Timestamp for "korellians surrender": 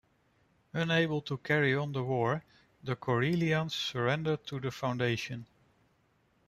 2.95-4.35